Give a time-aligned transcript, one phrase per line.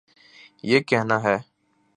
[0.63, 1.37] یہ کہنا ہے۔